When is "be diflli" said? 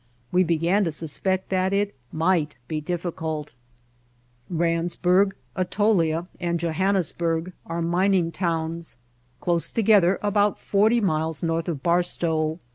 2.67-3.15